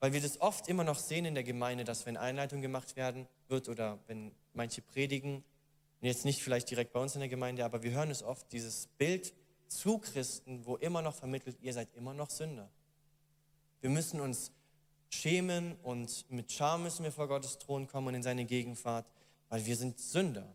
[0.00, 3.26] Weil wir das oft immer noch sehen in der Gemeinde, dass wenn Einleitung gemacht werden
[3.48, 5.44] wird oder wenn manche predigen,
[6.06, 8.88] jetzt nicht vielleicht direkt bei uns in der Gemeinde, aber wir hören es oft, dieses
[8.98, 9.32] Bild
[9.68, 12.70] zu Christen, wo immer noch vermittelt, ihr seid immer noch Sünder.
[13.80, 14.52] Wir müssen uns
[15.08, 19.06] schämen und mit Scham müssen wir vor Gottes Thron kommen und in seine Gegenwart,
[19.48, 20.54] weil wir sind Sünder.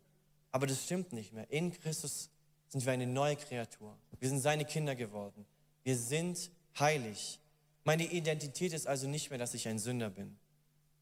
[0.52, 1.50] Aber das stimmt nicht mehr.
[1.50, 2.30] In Christus
[2.68, 3.98] sind wir eine neue Kreatur.
[4.20, 5.46] Wir sind seine Kinder geworden.
[5.84, 7.40] Wir sind heilig.
[7.84, 10.38] Meine Identität ist also nicht mehr, dass ich ein Sünder bin,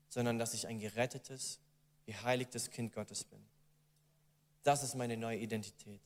[0.08, 1.60] sondern dass ich ein gerettetes,
[2.06, 3.40] geheiligtes Kind Gottes bin.
[4.64, 6.02] Das ist meine neue Identität.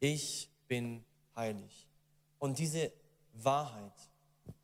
[0.00, 1.04] Ich bin
[1.36, 1.88] heilig.
[2.38, 2.92] Und diese
[3.34, 3.92] Wahrheit,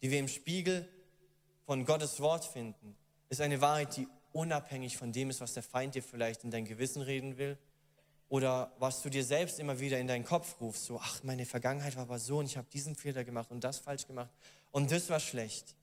[0.03, 0.89] die wir im Spiegel
[1.67, 2.97] von Gottes Wort finden,
[3.29, 6.65] ist eine Wahrheit, die unabhängig von dem ist, was der Feind dir vielleicht in dein
[6.65, 7.59] Gewissen reden will
[8.29, 11.97] oder was du dir selbst immer wieder in deinen Kopf rufst, so, ach, meine Vergangenheit
[11.97, 14.31] war aber so und ich habe diesen Fehler gemacht und das falsch gemacht
[14.71, 15.75] und das war schlecht.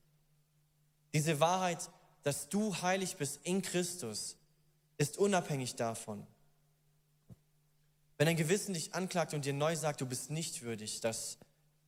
[1.12, 1.90] Diese Wahrheit,
[2.22, 4.36] dass du heilig bist in Christus,
[4.96, 6.26] ist unabhängig davon.
[8.18, 11.38] Wenn dein Gewissen dich anklagt und dir neu sagt, du bist nicht würdig, dass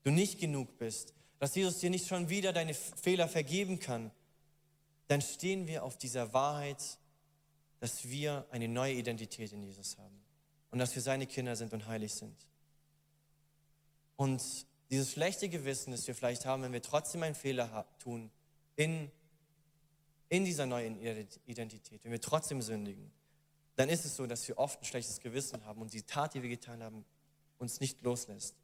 [0.04, 4.12] du nicht genug bist, dass Jesus dir nicht schon wieder deine Fehler vergeben kann,
[5.08, 6.98] dann stehen wir auf dieser Wahrheit,
[7.80, 10.22] dass wir eine neue Identität in Jesus haben
[10.70, 12.46] und dass wir seine Kinder sind und heilig sind.
[14.16, 14.42] Und
[14.90, 18.30] dieses schlechte Gewissen, das wir vielleicht haben, wenn wir trotzdem einen Fehler tun
[18.76, 19.10] in,
[20.28, 21.00] in dieser neuen
[21.46, 23.10] Identität, wenn wir trotzdem sündigen,
[23.80, 26.42] dann ist es so, dass wir oft ein schlechtes Gewissen haben und die Tat, die
[26.42, 27.02] wir getan haben,
[27.58, 28.54] uns nicht loslässt.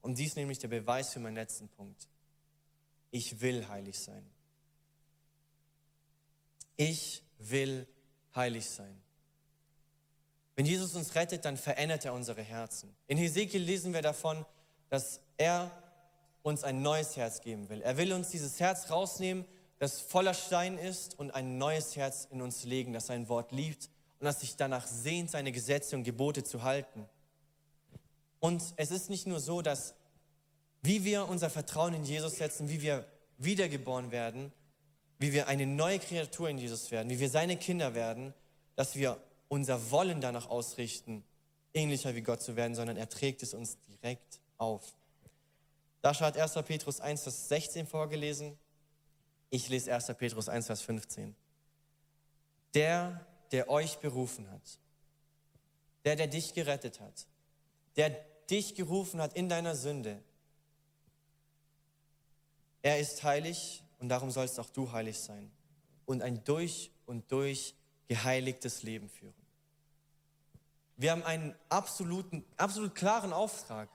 [0.00, 2.08] Und dies ist nämlich der Beweis für meinen letzten Punkt.
[3.10, 4.24] Ich will heilig sein.
[6.76, 7.86] Ich will
[8.34, 8.98] heilig sein.
[10.56, 12.96] Wenn Jesus uns rettet, dann verändert er unsere Herzen.
[13.06, 14.46] In Hesekiel lesen wir davon,
[14.88, 15.70] dass er
[16.42, 17.82] uns ein neues Herz geben will.
[17.82, 19.44] Er will uns dieses Herz rausnehmen,
[19.78, 23.90] das voller Stein ist und ein neues Herz in uns legen, das sein Wort liebt
[24.24, 27.06] und das sich danach sehnt, seine Gesetze und Gebote zu halten.
[28.40, 29.94] Und es ist nicht nur so, dass
[30.80, 33.04] wie wir unser Vertrauen in Jesus setzen, wie wir
[33.36, 34.50] wiedergeboren werden,
[35.18, 38.32] wie wir eine neue Kreatur in Jesus werden, wie wir seine Kinder werden,
[38.76, 41.22] dass wir unser Wollen danach ausrichten,
[41.74, 44.94] ähnlicher wie Gott zu werden, sondern er trägt es uns direkt auf.
[46.00, 46.54] Da hat 1.
[46.66, 48.58] Petrus 1, Vers 16 vorgelesen.
[49.50, 50.06] Ich lese 1.
[50.16, 51.36] Petrus 1, Vers 15.
[52.72, 54.80] Der, der euch berufen hat,
[56.04, 57.24] der, der dich gerettet hat,
[57.94, 58.10] der
[58.50, 60.20] dich gerufen hat in deiner Sünde,
[62.82, 65.52] er ist heilig und darum sollst auch du heilig sein
[66.04, 67.76] und ein durch und durch
[68.08, 69.46] geheiligtes Leben führen.
[70.96, 73.88] Wir haben einen absoluten, absolut klaren Auftrag,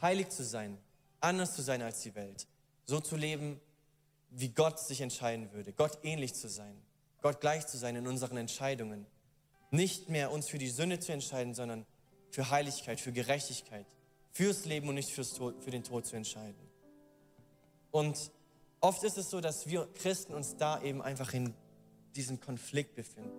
[0.00, 0.78] heilig zu sein,
[1.20, 2.46] anders zu sein als die Welt,
[2.86, 3.60] so zu leben,
[4.30, 6.82] wie Gott sich entscheiden würde, Gott ähnlich zu sein,
[7.22, 9.06] Gott gleich zu sein in unseren Entscheidungen.
[9.70, 11.86] Nicht mehr uns für die Sünde zu entscheiden, sondern
[12.30, 13.86] für Heiligkeit, für Gerechtigkeit,
[14.32, 16.68] fürs Leben und nicht fürs Tod, für den Tod zu entscheiden.
[17.90, 18.30] Und
[18.82, 21.54] Oft ist es so, dass wir Christen uns da eben einfach in
[22.16, 23.30] diesem Konflikt befinden.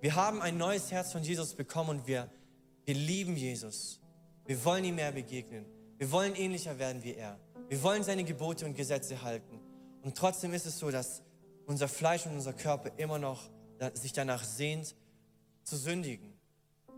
[0.00, 2.30] Wir haben ein neues Herz von Jesus bekommen und wir,
[2.84, 3.98] wir lieben Jesus.
[4.46, 5.66] Wir wollen ihm mehr begegnen.
[5.98, 7.40] Wir wollen ähnlicher werden wie er.
[7.68, 9.58] Wir wollen seine Gebote und Gesetze halten.
[10.02, 11.22] Und trotzdem ist es so, dass
[11.72, 13.50] unser Fleisch und unser Körper immer noch
[13.94, 14.94] sich danach sehnt,
[15.64, 16.34] zu sündigen.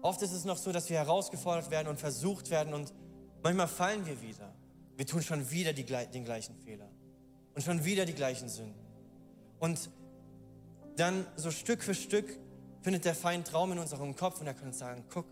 [0.02, 2.92] Oft ist es noch so, dass wir herausgefordert werden und versucht werden und
[3.42, 4.52] manchmal fallen wir wieder.
[4.96, 6.88] Wir tun schon wieder die, den gleichen Fehler
[7.54, 8.84] und schon wieder die gleichen Sünden.
[9.60, 9.90] Und
[10.96, 12.38] dann so Stück für Stück
[12.82, 15.26] findet der Feind Traum in unserem Kopf und er kann uns sagen, guck,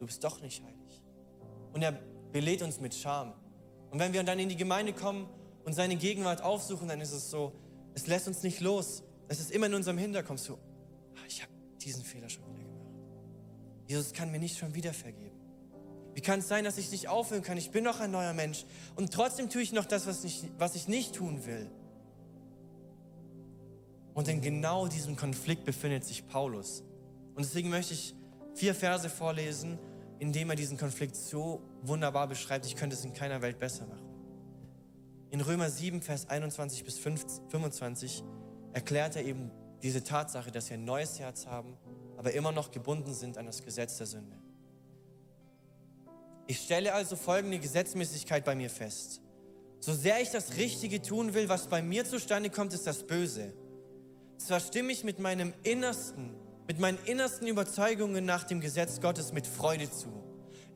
[0.00, 1.02] du bist doch nicht heilig.
[1.72, 1.92] Und er
[2.32, 3.32] belädt uns mit Scham.
[3.90, 5.28] Und wenn wir dann in die Gemeinde kommen
[5.64, 7.52] und seine Gegenwart aufsuchen, dann ist es so,
[7.94, 9.02] es lässt uns nicht los.
[9.28, 12.94] Es ist immer in unserem Hinterkopf so, ah, ich habe diesen Fehler schon wieder gemacht.
[13.86, 15.38] Jesus kann mir nicht schon wieder vergeben.
[16.14, 17.56] Wie kann es sein, dass ich nicht aufhören kann?
[17.56, 18.64] Ich bin noch ein neuer Mensch
[18.96, 21.70] und trotzdem tue ich noch das, was ich, was ich nicht tun will.
[24.14, 26.82] Und in genau diesem Konflikt befindet sich Paulus.
[27.34, 28.14] Und deswegen möchte ich
[28.54, 29.78] vier Verse vorlesen,
[30.18, 32.66] in denen er diesen Konflikt so wunderbar beschreibt.
[32.66, 34.09] Ich könnte es in keiner Welt besser machen.
[35.30, 38.24] In Römer 7, Vers 21 bis 25
[38.72, 39.50] erklärt er eben
[39.82, 41.76] diese Tatsache, dass wir ein neues Herz haben,
[42.16, 44.36] aber immer noch gebunden sind an das Gesetz der Sünde.
[46.46, 49.20] Ich stelle also folgende Gesetzmäßigkeit bei mir fest.
[49.78, 53.54] So sehr ich das Richtige tun will, was bei mir zustande kommt, ist das Böse.
[54.36, 56.34] Zwar stimme ich mit meinem Innersten
[56.70, 60.06] mit meinen innersten Überzeugungen nach dem Gesetz Gottes mit Freude zu.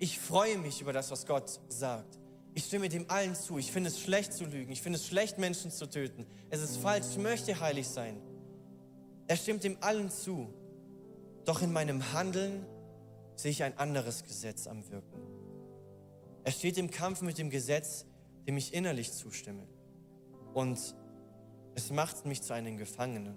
[0.01, 2.19] Ich freue mich über das, was Gott sagt.
[2.55, 3.59] Ich stimme dem allen zu.
[3.59, 4.71] Ich finde es schlecht zu lügen.
[4.71, 6.25] Ich finde es schlecht, Menschen zu töten.
[6.51, 7.07] Es ist falsch.
[7.11, 8.21] Ich möchte heilig sein.
[9.27, 10.53] Er stimmt dem allen zu.
[11.45, 12.65] Doch in meinem Handeln
[13.35, 15.21] sehe ich ein anderes Gesetz am Wirken.
[16.45, 18.07] Er steht im Kampf mit dem Gesetz,
[18.47, 19.67] dem ich innerlich zustimme.
[20.53, 20.79] Und
[21.75, 23.37] es macht mich zu einem Gefangenen.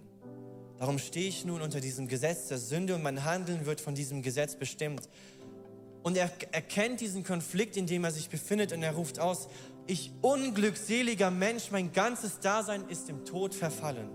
[0.78, 4.22] Darum stehe ich nun unter diesem Gesetz der Sünde und mein Handeln wird von diesem
[4.22, 5.10] Gesetz bestimmt.
[6.04, 9.50] Und er erkennt diesen Konflikt, in dem er sich befindet und er ruft aus,
[9.88, 14.10] ich unglückseliger Mensch, mein ganzes Dasein ist im Tod verfallen.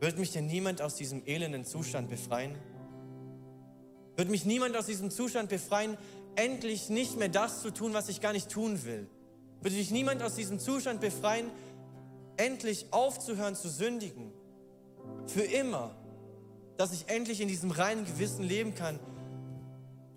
[0.00, 2.54] Wird mich denn niemand aus diesem elenden Zustand befreien?
[4.16, 5.96] Wird mich niemand aus diesem Zustand befreien,
[6.36, 9.08] endlich nicht mehr das zu tun, was ich gar nicht tun will?
[9.60, 11.50] Wird mich niemand aus diesem Zustand befreien,
[12.36, 14.32] endlich aufzuhören zu sündigen?
[15.26, 15.94] für immer,
[16.76, 18.98] dass ich endlich in diesem reinen Gewissen leben kann,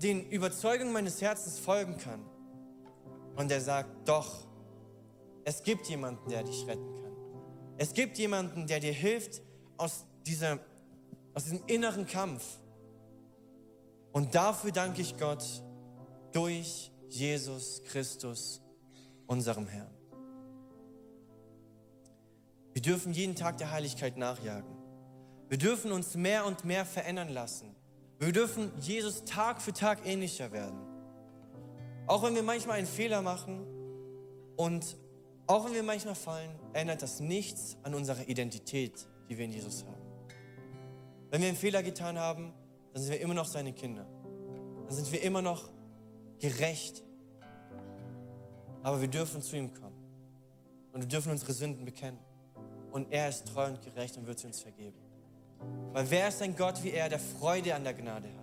[0.01, 2.25] den Überzeugungen meines Herzens folgen kann.
[3.35, 4.47] Und er sagt, doch,
[5.45, 7.11] es gibt jemanden, der dich retten kann.
[7.77, 9.41] Es gibt jemanden, der dir hilft
[9.77, 10.59] aus, dieser,
[11.33, 12.43] aus diesem inneren Kampf.
[14.11, 15.43] Und dafür danke ich Gott
[16.31, 18.61] durch Jesus Christus,
[19.27, 19.93] unserem Herrn.
[22.73, 24.77] Wir dürfen jeden Tag der Heiligkeit nachjagen.
[25.49, 27.75] Wir dürfen uns mehr und mehr verändern lassen.
[28.21, 30.79] Wir dürfen Jesus Tag für Tag ähnlicher werden.
[32.05, 33.65] Auch wenn wir manchmal einen Fehler machen
[34.57, 34.95] und
[35.47, 39.83] auch wenn wir manchmal fallen, ändert das nichts an unserer Identität, die wir in Jesus
[39.85, 40.01] haben.
[41.31, 42.53] Wenn wir einen Fehler getan haben,
[42.93, 44.05] dann sind wir immer noch seine Kinder.
[44.85, 45.71] Dann sind wir immer noch
[46.37, 47.03] gerecht.
[48.83, 49.97] Aber wir dürfen zu ihm kommen.
[50.93, 52.19] Und wir dürfen unsere Sünden bekennen.
[52.91, 55.10] Und er ist treu und gerecht und wird sie uns vergeben.
[55.93, 58.41] Weil wer ist ein Gott wie er, der Freude an der Gnade hat?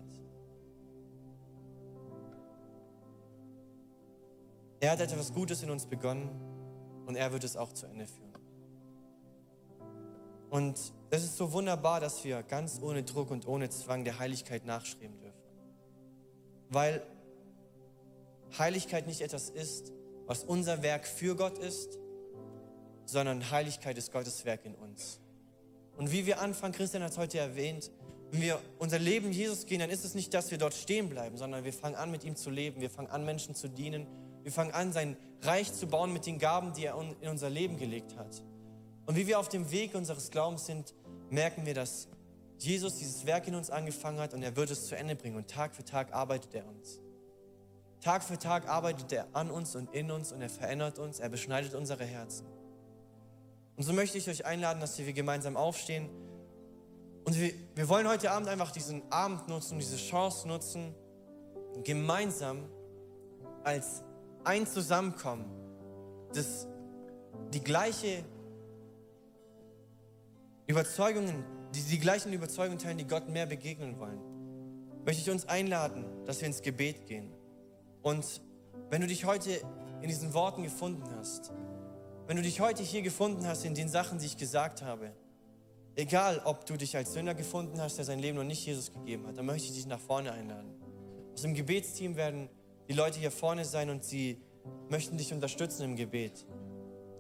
[4.81, 6.29] Er hat etwas Gutes in uns begonnen
[7.07, 8.29] und er wird es auch zu Ende führen.
[10.51, 14.65] Und es ist so wunderbar, dass wir ganz ohne Druck und ohne Zwang der Heiligkeit
[14.65, 15.39] nachschreiben dürfen.
[16.71, 17.03] Weil
[18.59, 19.93] Heiligkeit nicht etwas ist,
[20.27, 21.99] was unser Werk für Gott ist,
[23.05, 25.21] sondern Heiligkeit ist Gottes Werk in uns.
[25.99, 27.91] Und wie wir anfangen, Christian hat es heute erwähnt,
[28.31, 31.37] wenn wir unser Leben Jesus gehen, dann ist es nicht, dass wir dort stehen bleiben,
[31.37, 32.81] sondern wir fangen an, mit ihm zu leben.
[32.81, 34.07] Wir fangen an, Menschen zu dienen.
[34.43, 37.79] Wir fangen an, sein Reich zu bauen mit den Gaben, die er in unser Leben
[37.79, 38.43] gelegt hat.
[39.07, 40.95] Und wie wir auf dem Weg unseres Glaubens sind,
[41.31, 42.09] merken wir, dass
[42.59, 45.37] Jesus dieses Werk in uns angefangen hat und er wird es zu Ende bringen.
[45.37, 47.01] Und Tag für Tag arbeitet er uns.
[48.01, 51.29] Tag für Tag arbeitet er an uns und in uns und er verändert uns, er
[51.29, 52.47] beschneidet unsere Herzen.
[53.79, 56.09] Und so möchte ich euch einladen, dass wir gemeinsam aufstehen.
[57.25, 60.97] Und wir, wir wollen heute Abend einfach diesen Abend nutzen, diese Chance nutzen,
[61.85, 62.69] gemeinsam
[63.63, 64.03] als
[64.43, 65.45] ein Zusammenkommen,
[66.35, 66.67] das
[67.55, 68.25] die gleiche
[70.67, 74.19] Überzeugungen, die die gleichen Überzeugungen teilen, die Gott mehr begegnen wollen,
[75.05, 77.33] möchte ich uns einladen, dass wir ins Gebet gehen.
[78.03, 78.43] Und
[78.91, 79.61] wenn du dich heute
[80.01, 81.53] in diesen Worten gefunden hast,
[82.29, 85.13] wenn du dich heute hier gefunden hast in den Sachen, die ich gesagt habe,
[85.97, 89.27] egal ob du dich als Sünder gefunden hast, der sein Leben noch nicht Jesus gegeben
[89.27, 90.71] hat, dann möchte ich dich nach vorne einladen.
[91.33, 92.51] Aus dem Gebetsteam werden
[92.87, 94.43] die Leute hier vorne sein und sie
[94.91, 96.45] möchten dich unterstützen im Gebet.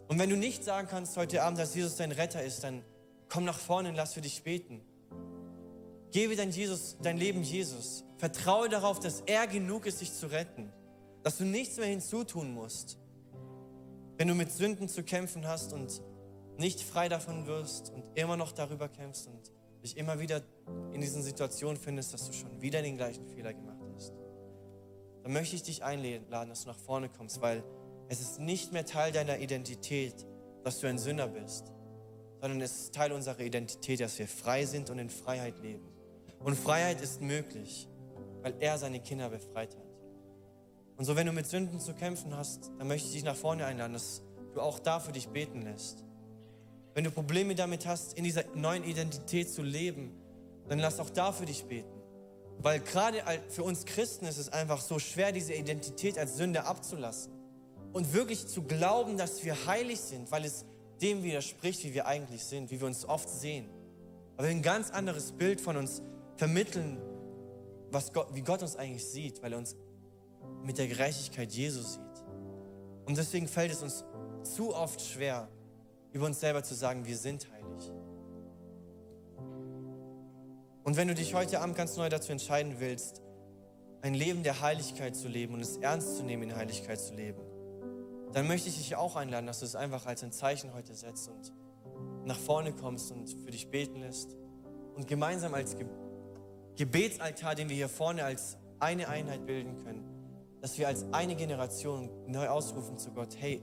[0.09, 2.85] Und wenn du nicht sagen kannst heute Abend, dass Jesus dein Retter ist, dann
[3.31, 4.83] komm nach vorne und lass für dich beten.
[6.11, 8.05] Gebe dein, Jesus, dein Leben Jesus.
[8.18, 10.71] Vertraue darauf, dass er genug ist, dich zu retten.
[11.23, 12.99] Dass du nichts mehr hinzutun musst.
[14.18, 16.02] Wenn du mit Sünden zu kämpfen hast und
[16.57, 19.52] nicht frei davon wirst und immer noch darüber kämpfst und
[19.85, 20.42] dich immer wieder
[20.92, 24.12] in diesen Situationen findest, dass du schon wieder den gleichen Fehler gemacht hast,
[25.22, 27.62] dann möchte ich dich einladen, dass du nach vorne kommst, weil
[28.09, 30.26] es ist nicht mehr Teil deiner Identität,
[30.64, 31.72] dass du ein Sünder bist,
[32.40, 35.87] sondern es ist Teil unserer Identität, dass wir frei sind und in Freiheit leben.
[36.40, 37.87] Und Freiheit ist möglich,
[38.42, 39.88] weil er seine Kinder befreit hat.
[40.98, 43.64] Und so, wenn du mit Sünden zu kämpfen hast, dann möchte ich dich nach vorne
[43.64, 44.20] einladen, dass
[44.52, 46.04] du auch da für dich beten lässt.
[46.92, 50.12] Wenn du Probleme damit hast, in dieser neuen Identität zu leben,
[50.68, 51.88] dann lass auch da für dich beten.
[52.58, 57.32] Weil gerade für uns Christen ist es einfach so schwer, diese Identität als Sünde abzulassen
[57.92, 60.64] und wirklich zu glauben, dass wir heilig sind, weil es
[61.00, 63.68] dem widerspricht, wie wir eigentlich sind, wie wir uns oft sehen.
[64.37, 66.02] Aber ein ganz anderes Bild von uns
[66.37, 66.98] vermitteln,
[67.92, 69.76] was Gott, wie Gott uns eigentlich sieht, weil er uns
[70.64, 72.25] mit der Gerechtigkeit Jesus sieht.
[73.07, 74.05] Und deswegen fällt es uns
[74.42, 75.49] zu oft schwer,
[76.12, 77.92] über uns selber zu sagen, wir sind heilig.
[80.85, 83.23] Und wenn du dich heute Abend ganz neu dazu entscheiden willst,
[84.01, 87.40] ein Leben der Heiligkeit zu leben und es ernst zu nehmen, in Heiligkeit zu leben,
[88.33, 91.29] dann möchte ich dich auch einladen, dass du es einfach als ein Zeichen heute setzt
[91.29, 91.53] und
[92.25, 94.37] nach vorne kommst und für dich beten lässt
[94.94, 96.09] und gemeinsam als Gebet
[96.79, 100.05] Gebetsaltar, den wir hier vorne als eine Einheit bilden können,
[100.61, 103.62] dass wir als eine Generation neu ausrufen zu Gott, hey,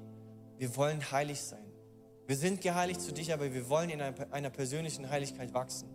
[0.57, 1.65] wir wollen heilig sein.
[2.27, 5.89] Wir sind geheiligt zu dich, aber wir wollen in einer persönlichen Heiligkeit wachsen.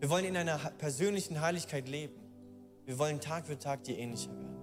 [0.00, 2.14] Wir wollen in einer persönlichen Heiligkeit leben.
[2.84, 4.56] Wir wollen Tag für Tag dir ähnlicher werden.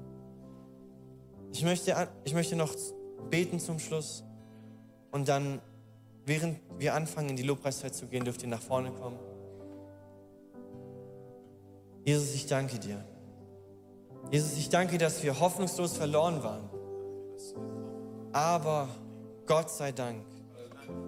[1.51, 2.75] Ich möchte, ich möchte noch
[3.29, 4.23] beten zum Schluss
[5.11, 5.61] und dann,
[6.25, 9.19] während wir anfangen, in die Lobpreiszeit zu gehen, dürft ihr nach vorne kommen.
[12.03, 13.05] Jesus, ich danke dir.
[14.31, 16.69] Jesus, ich danke, dass wir hoffnungslos verloren waren.
[18.33, 18.89] Aber
[19.45, 20.25] Gott sei Dank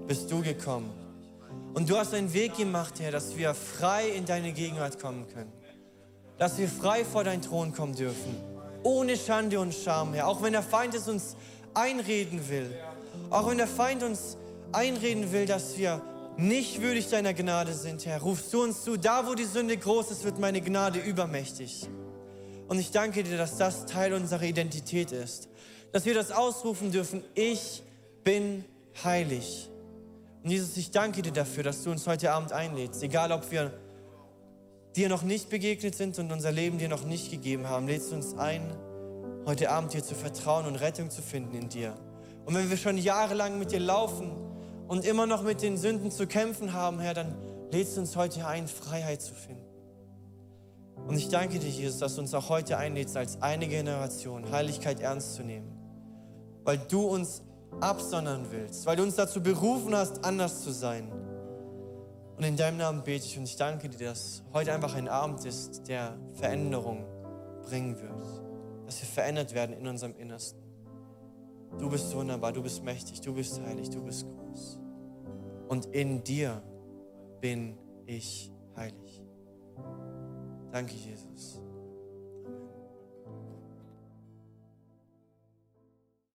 [0.08, 0.92] bist du gekommen.
[1.74, 5.52] Und du hast einen Weg gemacht, Herr, dass wir frei in deine Gegenwart kommen können.
[6.38, 8.36] Dass wir frei vor deinen Thron kommen dürfen.
[8.84, 10.28] Ohne Schande und Scham, Herr.
[10.28, 11.36] Auch wenn der Feind es uns
[11.74, 12.72] einreden will.
[13.30, 14.38] Auch wenn der Feind uns
[14.72, 16.02] einreden will, dass wir
[16.38, 20.12] nicht würdig deiner Gnade sind, Herr, rufst du uns zu, da wo die Sünde groß
[20.12, 21.90] ist, wird meine Gnade übermächtig.
[22.68, 25.50] Und ich danke dir, dass das Teil unserer Identität ist,
[25.92, 27.84] dass wir das ausrufen dürfen, ich
[28.24, 28.66] bin
[29.04, 29.70] heilig.
[30.44, 33.74] Und Jesus, ich danke dir dafür, dass du uns heute Abend einlädst, egal ob wir
[34.96, 38.16] dir noch nicht begegnet sind und unser Leben dir noch nicht gegeben haben, lädst du
[38.16, 38.76] uns ein,
[39.46, 41.96] heute Abend dir zu vertrauen und Rettung zu finden in dir.
[42.46, 44.48] Und wenn wir schon jahrelang mit dir laufen,
[44.88, 47.36] und immer noch mit den Sünden zu kämpfen haben, Herr, dann
[47.72, 49.67] lädst du uns heute ein, Freiheit zu finden.
[51.08, 55.00] Und ich danke dir, Jesus, dass du uns auch heute einlädst, als eine Generation Heiligkeit
[55.00, 55.72] ernst zu nehmen,
[56.66, 57.42] weil du uns
[57.80, 61.10] absondern willst, weil du uns dazu berufen hast, anders zu sein.
[62.36, 65.46] Und in deinem Namen bete ich und ich danke dir, dass heute einfach ein Abend
[65.46, 67.06] ist, der Veränderung
[67.64, 68.44] bringen wird,
[68.86, 70.62] dass wir verändert werden in unserem Innersten.
[71.80, 74.80] Du bist wunderbar, du bist mächtig, du bist heilig, du bist groß.
[75.70, 76.62] Und in dir
[77.40, 79.07] bin ich heilig.
[80.78, 81.60] Danke, Jesus.